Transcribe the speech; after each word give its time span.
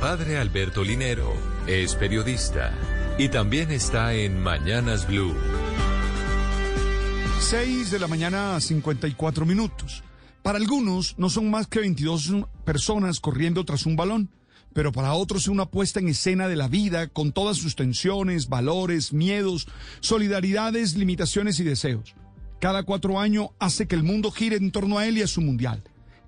padre 0.00 0.38
Alberto 0.38 0.82
Linero 0.82 1.34
es 1.66 1.94
periodista 1.94 2.72
y 3.18 3.28
también 3.28 3.70
está 3.70 4.14
en 4.14 4.42
Mañanas 4.42 5.06
Blue. 5.06 5.34
6 7.38 7.90
de 7.90 7.98
la 7.98 8.06
mañana, 8.06 8.58
54 8.58 9.44
minutos. 9.44 10.02
Para 10.42 10.56
algunos 10.56 11.18
no 11.18 11.28
son 11.28 11.50
más 11.50 11.66
que 11.66 11.80
22 11.80 12.46
personas 12.64 13.20
corriendo 13.20 13.62
tras 13.66 13.84
un 13.84 13.94
balón, 13.94 14.30
pero 14.72 14.90
para 14.90 15.12
otros 15.12 15.42
es 15.42 15.48
una 15.48 15.66
puesta 15.66 16.00
en 16.00 16.08
escena 16.08 16.48
de 16.48 16.56
la 16.56 16.68
vida 16.68 17.08
con 17.08 17.32
todas 17.32 17.58
sus 17.58 17.76
tensiones, 17.76 18.48
valores, 18.48 19.12
miedos, 19.12 19.68
solidaridades, 20.00 20.96
limitaciones 20.96 21.60
y 21.60 21.64
deseos. 21.64 22.14
Cada 22.58 22.84
cuatro 22.84 23.20
años 23.20 23.48
hace 23.58 23.86
que 23.86 23.96
el 23.96 24.02
mundo 24.02 24.30
gire 24.30 24.56
en 24.56 24.72
torno 24.72 24.96
a 24.96 25.06
él 25.06 25.18
y 25.18 25.22
a 25.22 25.26
su 25.26 25.42
mundial. 25.42 25.82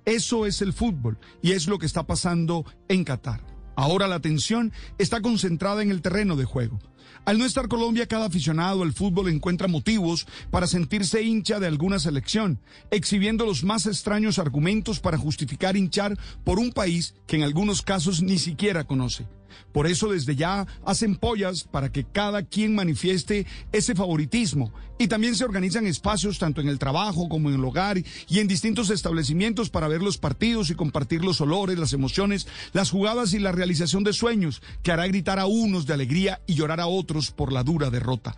Eso 0.05 0.45
es 0.45 0.61
el 0.61 0.73
fútbol 0.73 1.17
y 1.41 1.53
es 1.53 1.67
lo 1.67 1.79
que 1.79 1.87
está 1.87 2.05
pasando 2.05 2.65
en 2.87 3.03
Qatar. 3.03 3.52
Ahora 3.75 4.07
la 4.07 4.15
atención 4.15 4.71
está 4.97 5.21
concentrada 5.21 5.81
en 5.81 5.91
el 5.91 6.01
terreno 6.01 6.35
de 6.35 6.45
juego. 6.45 6.79
Al 7.25 7.37
no 7.37 7.45
estar 7.45 7.67
Colombia, 7.67 8.07
cada 8.07 8.25
aficionado 8.25 8.83
al 8.83 8.93
fútbol 8.93 9.29
encuentra 9.29 9.67
motivos 9.67 10.27
para 10.51 10.67
sentirse 10.67 11.23
hincha 11.23 11.59
de 11.59 11.67
alguna 11.67 11.99
selección, 11.99 12.59
exhibiendo 12.91 13.45
los 13.45 13.63
más 13.63 13.85
extraños 13.85 14.39
argumentos 14.39 14.99
para 14.99 15.17
justificar 15.17 15.77
hinchar 15.77 16.17
por 16.43 16.59
un 16.59 16.71
país 16.71 17.15
que 17.27 17.37
en 17.37 17.43
algunos 17.43 17.81
casos 17.81 18.21
ni 18.21 18.37
siquiera 18.37 18.83
conoce. 18.83 19.25
Por 19.71 19.87
eso 19.87 20.09
desde 20.09 20.35
ya 20.35 20.67
hacen 20.85 21.15
pollas 21.15 21.63
para 21.63 21.91
que 21.91 22.03
cada 22.03 22.43
quien 22.43 22.75
manifieste 22.75 23.45
ese 23.71 23.95
favoritismo 23.95 24.71
y 24.99 25.07
también 25.07 25.35
se 25.35 25.43
organizan 25.43 25.87
espacios 25.87 26.37
tanto 26.37 26.61
en 26.61 26.69
el 26.69 26.79
trabajo 26.79 27.27
como 27.27 27.49
en 27.49 27.55
el 27.55 27.65
hogar 27.65 27.97
y 27.97 28.39
en 28.39 28.47
distintos 28.47 28.89
establecimientos 28.89 29.69
para 29.69 29.87
ver 29.87 30.01
los 30.01 30.17
partidos 30.17 30.69
y 30.69 30.75
compartir 30.75 31.25
los 31.25 31.41
olores, 31.41 31.79
las 31.79 31.93
emociones, 31.93 32.47
las 32.73 32.91
jugadas 32.91 33.33
y 33.33 33.39
la 33.39 33.51
realización 33.51 34.03
de 34.03 34.13
sueños 34.13 34.61
que 34.83 34.91
hará 34.91 35.07
gritar 35.07 35.39
a 35.39 35.45
unos 35.45 35.85
de 35.87 35.93
alegría 35.93 36.41
y 36.45 36.53
llorar 36.53 36.79
a 36.79 36.87
otros 36.87 36.92
por 37.35 37.51
la 37.51 37.63
dura 37.63 37.89
derrota. 37.89 38.35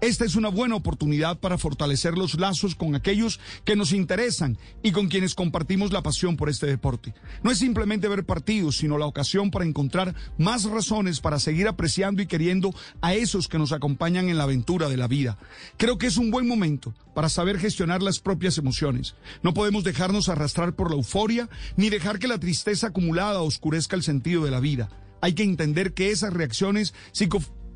Esta 0.00 0.26
es 0.26 0.34
una 0.34 0.48
buena 0.48 0.74
oportunidad 0.74 1.38
para 1.38 1.56
fortalecer 1.56 2.18
los 2.18 2.34
lazos 2.38 2.74
con 2.74 2.94
aquellos 2.94 3.40
que 3.64 3.76
nos 3.76 3.92
interesan 3.92 4.58
y 4.82 4.92
con 4.92 5.08
quienes 5.08 5.34
compartimos 5.34 5.92
la 5.92 6.02
pasión 6.02 6.36
por 6.36 6.50
este 6.50 6.66
deporte. 6.66 7.14
No 7.42 7.50
es 7.50 7.58
simplemente 7.58 8.08
ver 8.08 8.26
partidos, 8.26 8.76
sino 8.76 8.98
la 8.98 9.06
ocasión 9.06 9.50
para 9.50 9.64
encontrar 9.64 10.14
más 10.36 10.64
razones 10.64 11.20
para 11.20 11.38
seguir 11.38 11.68
apreciando 11.68 12.20
y 12.20 12.26
queriendo 12.26 12.74
a 13.00 13.14
esos 13.14 13.48
que 13.48 13.58
nos 13.58 13.72
acompañan 13.72 14.28
en 14.28 14.36
la 14.36 14.44
aventura 14.44 14.90
de 14.90 14.98
la 14.98 15.08
vida. 15.08 15.38
Creo 15.78 15.96
que 15.96 16.08
es 16.08 16.18
un 16.18 16.30
buen 16.30 16.46
momento 16.46 16.92
para 17.14 17.30
saber 17.30 17.58
gestionar 17.58 18.02
las 18.02 18.20
propias 18.20 18.58
emociones. 18.58 19.14
No 19.42 19.54
podemos 19.54 19.84
dejarnos 19.84 20.28
arrastrar 20.28 20.74
por 20.74 20.90
la 20.90 20.96
euforia 20.96 21.48
ni 21.76 21.88
dejar 21.88 22.18
que 22.18 22.28
la 22.28 22.38
tristeza 22.38 22.88
acumulada 22.88 23.40
oscurezca 23.40 23.96
el 23.96 24.02
sentido 24.02 24.44
de 24.44 24.50
la 24.50 24.60
vida. 24.60 24.90
Hay 25.22 25.32
que 25.32 25.44
entender 25.44 25.94
que 25.94 26.10
esas 26.10 26.34
reacciones 26.34 26.92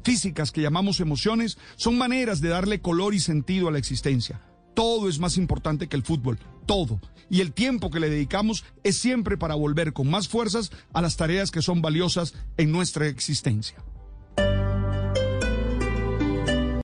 físicas 0.08 0.52
que 0.52 0.62
llamamos 0.62 1.00
emociones 1.00 1.58
son 1.76 1.98
maneras 1.98 2.40
de 2.40 2.48
darle 2.48 2.80
color 2.80 3.12
y 3.12 3.20
sentido 3.20 3.68
a 3.68 3.70
la 3.70 3.78
existencia. 3.78 4.40
Todo 4.74 5.06
es 5.06 5.18
más 5.18 5.36
importante 5.36 5.86
que 5.86 5.96
el 5.96 6.02
fútbol, 6.02 6.38
todo. 6.64 6.98
Y 7.28 7.42
el 7.42 7.52
tiempo 7.52 7.90
que 7.90 8.00
le 8.00 8.08
dedicamos 8.08 8.64
es 8.84 8.96
siempre 8.96 9.36
para 9.36 9.54
volver 9.54 9.92
con 9.92 10.08
más 10.08 10.26
fuerzas 10.26 10.70
a 10.94 11.02
las 11.02 11.18
tareas 11.18 11.50
que 11.50 11.60
son 11.60 11.82
valiosas 11.82 12.32
en 12.56 12.72
nuestra 12.72 13.06
existencia. 13.06 13.84